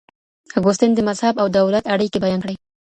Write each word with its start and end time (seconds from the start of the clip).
اګوستين 0.57 0.91
د 0.95 0.99
مذهب 1.09 1.35
او 1.41 1.47
دولت 1.57 1.83
اړيکي 1.93 2.17
بيان 2.25 2.39
کړې. 2.43 2.55